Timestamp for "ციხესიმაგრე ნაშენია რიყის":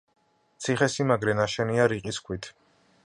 0.67-2.21